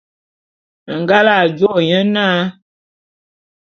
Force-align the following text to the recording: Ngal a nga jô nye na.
Ngal 0.99 1.27
a 1.31 1.35
nga 1.39 1.49
jô 1.57 1.71
nye 1.87 1.99
na. 2.13 2.25